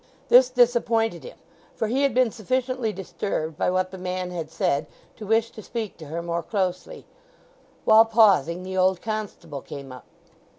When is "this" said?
0.29-0.49